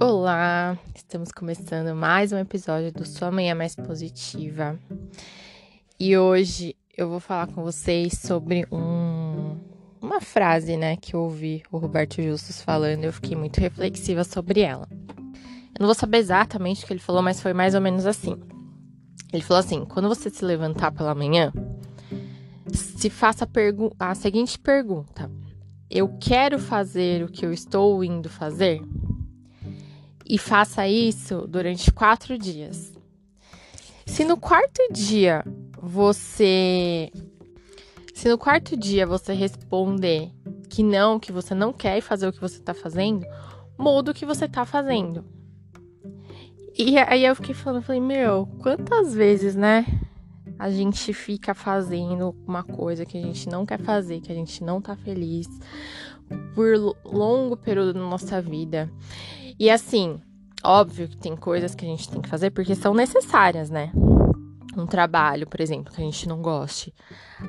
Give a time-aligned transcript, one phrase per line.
[0.00, 4.78] Olá, estamos começando mais um episódio do Sua Manhã Mais Positiva.
[5.98, 9.56] E hoje eu vou falar com vocês sobre um,
[10.00, 14.60] uma frase, né, que eu ouvi o Roberto Justus falando, eu fiquei muito reflexiva sobre
[14.60, 14.86] ela.
[14.92, 18.36] Eu não vou saber exatamente o que ele falou, mas foi mais ou menos assim.
[19.32, 21.52] Ele falou assim: quando você se levantar pela manhã,
[22.72, 23.48] se faça
[23.98, 25.28] a, a seguinte pergunta:
[25.90, 28.80] Eu quero fazer o que eu estou indo fazer?
[30.28, 32.92] E faça isso durante quatro dias.
[34.04, 35.44] Se no quarto dia
[35.80, 37.10] você.
[38.12, 40.30] Se no quarto dia você responder
[40.68, 43.24] que não, que você não quer fazer o que você está fazendo,
[43.78, 45.24] muda o que você está fazendo.
[46.76, 49.84] E aí eu fiquei falando, falei, meu, quantas vezes, né?
[50.58, 54.62] A gente fica fazendo uma coisa que a gente não quer fazer, que a gente
[54.62, 55.48] não tá feliz
[56.54, 58.90] por longo período da nossa vida.
[59.58, 60.20] E assim,
[60.62, 63.90] óbvio que tem coisas que a gente tem que fazer porque são necessárias, né?
[64.76, 66.94] Um trabalho, por exemplo, que a gente não goste.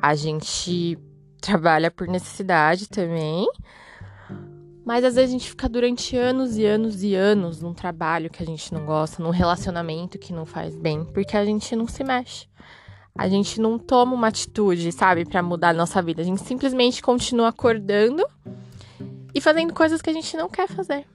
[0.00, 0.98] A gente
[1.40, 3.46] trabalha por necessidade também.
[4.84, 8.42] Mas às vezes a gente fica durante anos e anos e anos num trabalho que
[8.42, 12.02] a gente não gosta, num relacionamento que não faz bem, porque a gente não se
[12.02, 12.48] mexe.
[13.16, 16.22] A gente não toma uma atitude, sabe, para mudar a nossa vida.
[16.22, 18.26] A gente simplesmente continua acordando
[19.34, 21.06] e fazendo coisas que a gente não quer fazer.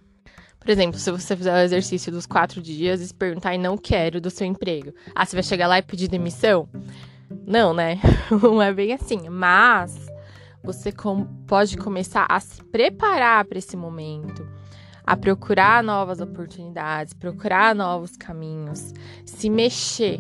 [0.68, 3.78] Por exemplo, se você fizer o exercício dos quatro dias e se perguntar e não
[3.78, 6.68] quero do seu emprego, ah, você vai chegar lá e pedir demissão?
[7.46, 8.02] Não, né?
[8.30, 9.30] Não é bem assim.
[9.30, 9.96] Mas
[10.62, 14.46] você com pode começar a se preparar para esse momento,
[15.06, 18.94] a procurar novas oportunidades, procurar novos caminhos,
[19.24, 20.20] se mexer.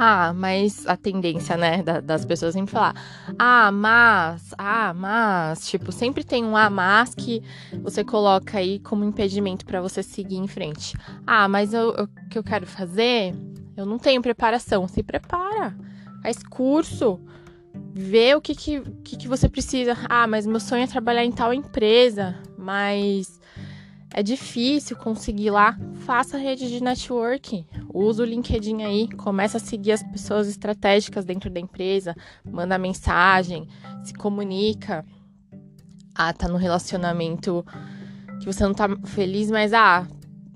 [0.00, 2.94] Ah, mas a tendência, né, das pessoas sempre falar,
[3.36, 7.42] ah, mas, ah, mas, tipo, sempre tem um ah, mas que
[7.82, 10.96] você coloca aí como impedimento para você seguir em frente.
[11.26, 13.34] Ah, mas o que eu quero fazer,
[13.76, 14.86] eu não tenho preparação.
[14.86, 15.76] Se prepara,
[16.22, 17.20] faz curso,
[17.92, 19.96] vê o que que, que que você precisa.
[20.08, 23.40] Ah, mas meu sonho é trabalhar em tal empresa, mas
[24.14, 25.76] é difícil conseguir lá.
[26.06, 27.66] Faça rede de networking.
[28.00, 32.14] Usa o LinkedIn aí, começa a seguir as pessoas estratégicas dentro da empresa,
[32.44, 33.66] manda mensagem,
[34.04, 35.04] se comunica.
[36.14, 37.66] Ah, tá no relacionamento
[38.38, 40.06] que você não tá feliz, mas ah,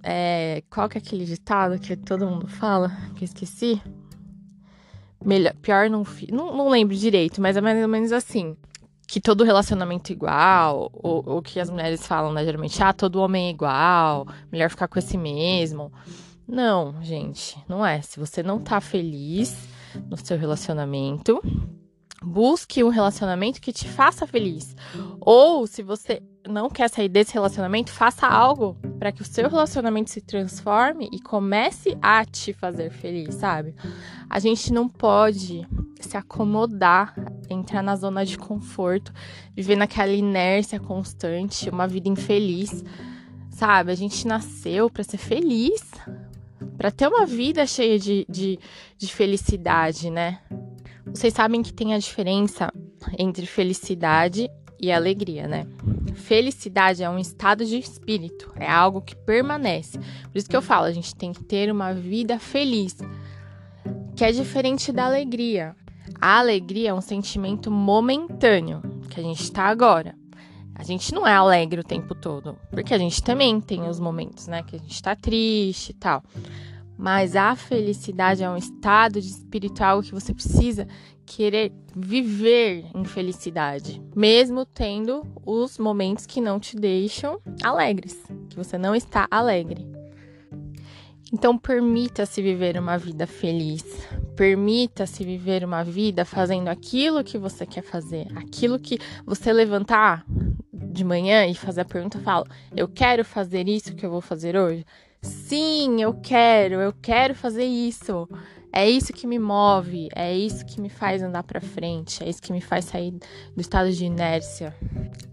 [0.04, 2.90] é, qual que é aquele ditado que todo mundo fala?
[3.16, 3.82] Que eu esqueci.
[5.24, 8.56] Melhor, pior não, não, não lembro direito, mas é mais ou menos assim.
[9.08, 13.20] Que todo relacionamento é igual, ou, ou que as mulheres falam, né, geralmente, ah, todo
[13.20, 15.92] homem é igual, melhor ficar com esse mesmo.
[16.46, 18.00] Não, gente, não é.
[18.02, 19.56] Se você não tá feliz
[20.08, 21.40] no seu relacionamento,
[22.22, 24.76] busque um relacionamento que te faça feliz.
[25.20, 30.10] Ou se você não quer sair desse relacionamento, faça algo para que o seu relacionamento
[30.10, 33.74] se transforme e comece a te fazer feliz, sabe?
[34.28, 35.66] A gente não pode
[36.00, 37.14] se acomodar,
[37.48, 39.12] entrar na zona de conforto,
[39.54, 42.84] viver naquela inércia constante, uma vida infeliz,
[43.50, 43.92] sabe?
[43.92, 45.82] A gente nasceu para ser feliz,
[46.82, 48.58] para ter uma vida cheia de, de,
[48.98, 50.40] de felicidade, né?
[51.06, 52.72] Vocês sabem que tem a diferença
[53.16, 54.50] entre felicidade
[54.80, 55.64] e alegria, né?
[56.12, 59.96] Felicidade é um estado de espírito, é algo que permanece.
[59.96, 62.98] Por isso que eu falo, a gente tem que ter uma vida feliz,
[64.16, 65.76] que é diferente da alegria.
[66.20, 70.16] A alegria é um sentimento momentâneo, que a gente está agora.
[70.74, 74.46] A gente não é alegre o tempo todo, porque a gente também tem os momentos,
[74.46, 76.22] né, que a gente tá triste e tal.
[76.96, 80.86] Mas a felicidade é um estado de espiritual que você precisa
[81.24, 88.76] querer viver em felicidade, mesmo tendo os momentos que não te deixam alegres, que você
[88.76, 89.86] não está alegre.
[91.32, 93.82] Então, permita-se viver uma vida feliz.
[94.36, 100.26] Permita-se viver uma vida fazendo aquilo que você quer fazer, aquilo que você levantar
[100.92, 102.46] de manhã e fazer a pergunta, fala:
[102.76, 104.84] "Eu quero fazer isso que eu vou fazer hoje?"
[105.22, 108.28] Sim, eu quero, eu quero fazer isso.
[108.72, 112.40] É isso que me move, é isso que me faz andar para frente, é isso
[112.40, 113.12] que me faz sair
[113.54, 114.74] do estado de inércia.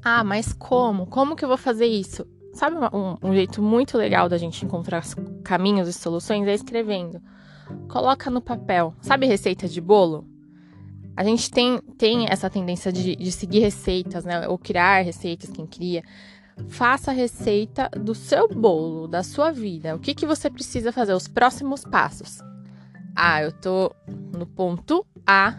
[0.04, 1.08] Ah, mas como?
[1.08, 2.28] Como que eu vou fazer isso?
[2.54, 5.04] Sabe um, um jeito muito legal da gente encontrar
[5.44, 7.22] caminhos e soluções é escrevendo.
[7.88, 8.94] Coloca no papel.
[9.02, 10.28] Sabe receita de bolo?
[11.20, 14.48] A gente tem, tem essa tendência de, de seguir receitas, né?
[14.48, 16.02] Ou criar receitas, quem cria.
[16.70, 19.94] Faça a receita do seu bolo, da sua vida.
[19.94, 21.12] O que, que você precisa fazer?
[21.12, 22.40] Os próximos passos.
[23.14, 25.58] Ah, eu tô no ponto A,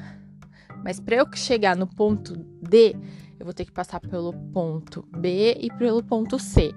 [0.83, 2.97] mas para eu chegar no ponto D,
[3.39, 6.73] eu vou ter que passar pelo ponto B e pelo ponto C.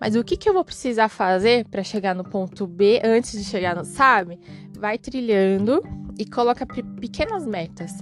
[0.00, 3.44] Mas o que, que eu vou precisar fazer para chegar no ponto B antes de
[3.44, 4.36] chegar no, sabe?
[4.76, 5.80] Vai trilhando
[6.18, 7.92] e coloca pequenas metas.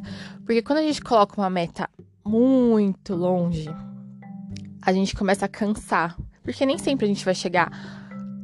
[0.45, 1.89] Porque quando a gente coloca uma meta
[2.25, 3.69] muito longe,
[4.83, 6.17] a gente começa a cansar.
[6.43, 7.71] Porque nem sempre a gente vai chegar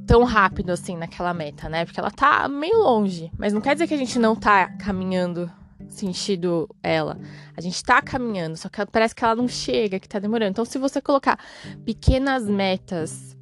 [0.06, 1.84] tão rápido assim naquela meta, né?
[1.84, 3.31] Porque ela tá meio longe.
[3.38, 5.50] Mas não quer dizer que a gente não tá caminhando
[5.88, 7.19] sentido ela.
[7.56, 10.50] A gente tá caminhando, só que parece que ela não chega, que tá demorando.
[10.50, 11.38] Então, se você colocar
[11.84, 13.37] pequenas metas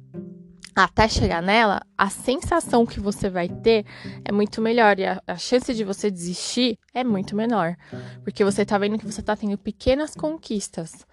[0.75, 3.85] até chegar nela, a sensação que você vai ter
[4.23, 7.75] é muito melhor e a, a, chance de você desistir é muito menor,
[8.23, 11.05] porque você tá vendo que você tá tendo pequenas conquistas.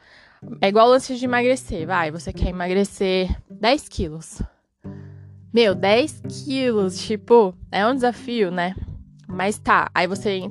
[0.61, 4.43] É igual o lance de emagrecer, vai, você quer emagrecer 10 quilos.
[5.53, 8.75] Meu, 10 quilos, tipo, é um desafio, né?
[9.27, 10.51] Mas tá, aí você,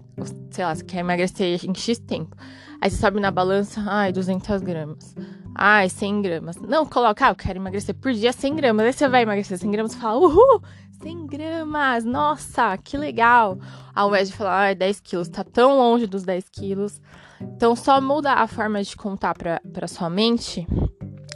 [0.51, 2.35] sei lá, você quer emagrecer em X tempo.
[2.81, 5.15] Aí você sobe na balança, ai, 200 gramas.
[5.57, 6.57] Ai, 100 gramas.
[6.57, 8.85] Não, coloca, ah, eu quero emagrecer por dia 100 gramas.
[8.85, 10.61] Aí você vai emagrecer 100 gramas e fala, uhul,
[11.01, 13.57] 100 gramas, nossa, que legal.
[13.95, 17.01] Ao invés de falar, ai, 10 quilos, tá tão longe dos 10 quilos.
[17.39, 20.67] Então, só muda a forma de contar pra, pra sua mente,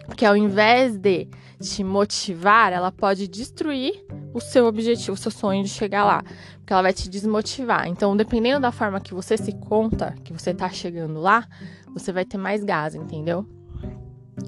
[0.05, 1.29] porque ao invés de
[1.61, 6.23] te motivar, ela pode destruir o seu objetivo, o seu sonho de chegar lá,
[6.57, 7.87] porque ela vai te desmotivar.
[7.87, 11.47] Então, dependendo da forma que você se conta que você tá chegando lá,
[11.93, 13.45] você vai ter mais gás, entendeu?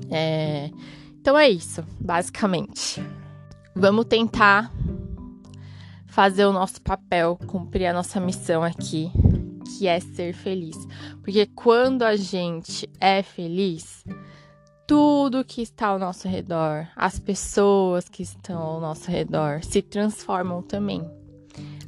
[0.09, 0.69] É...
[1.19, 3.01] Então é isso, basicamente.
[3.75, 4.71] Vamos tentar
[6.07, 9.11] fazer o nosso papel, cumprir a nossa missão aqui,
[9.65, 10.75] que é ser feliz.
[11.21, 14.03] Porque quando a gente é feliz,
[14.85, 20.61] tudo que está ao nosso redor, as pessoas que estão ao nosso redor se transformam
[20.61, 21.01] também.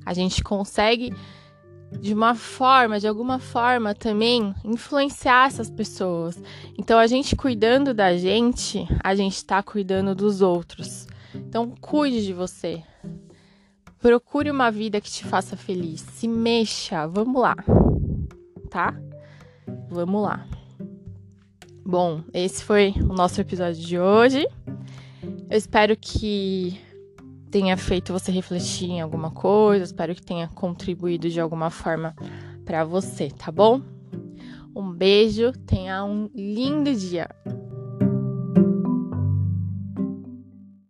[0.06, 1.14] A gente consegue
[2.00, 6.42] de uma forma, de alguma forma também influenciar essas pessoas.
[6.78, 11.08] Então a gente cuidando da gente, a gente está cuidando dos outros.
[11.34, 12.84] Então cuide de você.
[14.00, 16.02] Procure uma vida que te faça feliz.
[16.02, 17.56] Se mexa, vamos lá.
[18.70, 18.94] Tá?
[19.90, 20.46] Vamos lá.
[21.86, 24.48] Bom, esse foi o nosso episódio de hoje.
[25.50, 26.80] Eu espero que
[27.54, 32.16] tenha feito você refletir em alguma coisa, espero que tenha contribuído de alguma forma
[32.66, 33.80] para você, tá bom?
[34.76, 37.30] Um beijo, tenha um lindo dia.